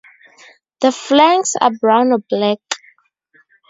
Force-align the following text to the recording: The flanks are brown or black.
The 0.79 0.91
flanks 0.91 1.53
are 1.61 1.69
brown 1.79 2.11
or 2.13 2.17
black. 2.27 2.57